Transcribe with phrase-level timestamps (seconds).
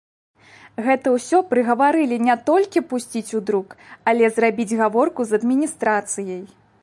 [0.85, 3.77] Гэта ўсё прыгаварылі не толькі пусціць у друк,
[4.13, 6.43] але зрабіць гаворку з адміністрацыяй.